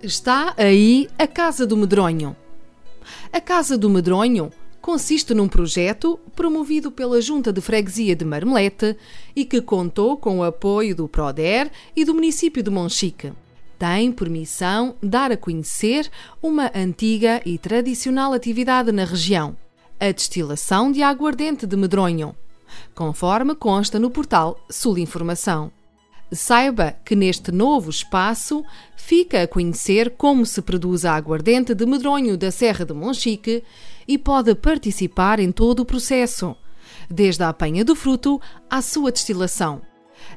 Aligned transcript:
Está 0.00 0.54
aí 0.56 1.08
a 1.18 1.26
Casa 1.26 1.66
do 1.66 1.76
Medronho. 1.76 2.36
A 3.32 3.40
Casa 3.40 3.76
do 3.76 3.90
Medronho 3.90 4.52
consiste 4.80 5.34
num 5.34 5.48
projeto 5.48 6.20
promovido 6.36 6.92
pela 6.92 7.20
Junta 7.20 7.52
de 7.52 7.60
Freguesia 7.60 8.14
de 8.14 8.24
Marmelete 8.24 8.96
e 9.34 9.44
que 9.44 9.60
contou 9.60 10.16
com 10.16 10.38
o 10.38 10.44
apoio 10.44 10.94
do 10.94 11.08
PRODER 11.08 11.68
e 11.96 12.04
do 12.04 12.14
município 12.14 12.62
de 12.62 12.70
Monchique. 12.70 13.32
Tem 13.76 14.12
por 14.12 14.28
missão 14.28 14.94
dar 15.02 15.32
a 15.32 15.36
conhecer 15.36 16.08
uma 16.40 16.70
antiga 16.72 17.42
e 17.44 17.58
tradicional 17.58 18.32
atividade 18.32 18.92
na 18.92 19.04
região, 19.04 19.56
a 19.98 20.12
destilação 20.12 20.92
de 20.92 21.02
aguardente 21.02 21.66
de 21.66 21.76
medronho, 21.76 22.36
conforme 22.94 23.52
consta 23.56 23.98
no 23.98 24.12
portal 24.12 24.64
Sul 24.70 24.96
Informação. 24.96 25.72
Saiba 26.30 26.94
que 27.06 27.16
neste 27.16 27.50
novo 27.50 27.88
espaço 27.88 28.62
fica 28.96 29.42
a 29.42 29.48
conhecer 29.48 30.10
como 30.10 30.44
se 30.44 30.60
produz 30.60 31.06
a 31.06 31.14
aguardente 31.14 31.74
de 31.74 31.86
medronho 31.86 32.36
da 32.36 32.50
Serra 32.50 32.84
de 32.84 32.92
Monchique 32.92 33.64
e 34.06 34.18
pode 34.18 34.54
participar 34.54 35.40
em 35.40 35.50
todo 35.50 35.80
o 35.80 35.86
processo, 35.86 36.54
desde 37.08 37.42
a 37.42 37.48
apanha 37.48 37.82
do 37.82 37.94
fruto 37.94 38.38
à 38.68 38.82
sua 38.82 39.10
destilação. 39.10 39.80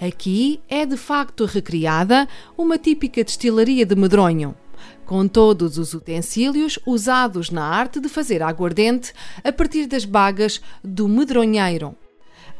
Aqui 0.00 0.60
é 0.68 0.84
de 0.84 0.96
facto 0.96 1.44
recriada 1.44 2.26
uma 2.58 2.78
típica 2.78 3.22
destilaria 3.22 3.86
de 3.86 3.94
medronho, 3.94 4.56
com 5.04 5.28
todos 5.28 5.78
os 5.78 5.94
utensílios 5.94 6.80
usados 6.84 7.48
na 7.50 7.64
arte 7.64 8.00
de 8.00 8.08
fazer 8.08 8.42
aguardente 8.42 9.12
a 9.44 9.52
partir 9.52 9.86
das 9.86 10.04
bagas 10.04 10.60
do 10.82 11.06
medronheiro 11.06 11.96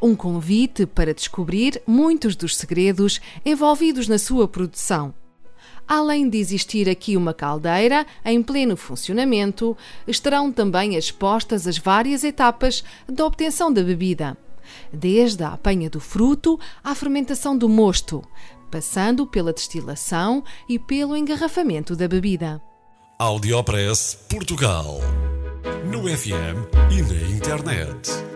um 0.00 0.14
convite 0.14 0.86
para 0.86 1.14
descobrir 1.14 1.80
muitos 1.86 2.36
dos 2.36 2.56
segredos 2.56 3.20
envolvidos 3.44 4.08
na 4.08 4.19
sua 4.19 4.47
produção. 4.47 5.14
Além 5.88 6.28
de 6.28 6.38
existir 6.38 6.88
aqui 6.88 7.16
uma 7.16 7.33
caldeira 7.33 8.05
em 8.25 8.42
pleno 8.42 8.77
funcionamento, 8.77 9.77
estarão 10.06 10.50
também 10.50 10.97
expostas 10.97 11.66
as 11.66 11.78
várias 11.78 12.25
etapas 12.25 12.83
da 13.08 13.25
obtenção 13.25 13.72
da 13.72 13.83
bebida, 13.83 14.36
desde 14.92 15.44
a 15.44 15.50
apanha 15.50 15.88
do 15.88 16.00
fruto 16.00 16.58
à 16.83 16.94
fermentação 16.94 17.56
do 17.56 17.69
mosto, 17.69 18.22
passando 18.69 19.27
pela 19.27 19.53
destilação 19.53 20.42
e 20.69 20.77
pelo 20.77 21.16
engarrafamento 21.16 21.94
da 21.94 22.08
bebida. 22.08 22.60
Audiopress 23.19 24.19
Portugal. 24.28 24.98
No 25.91 26.03
FM 26.03 26.66
e 26.91 27.03
na 27.03 27.31
internet. 27.31 28.35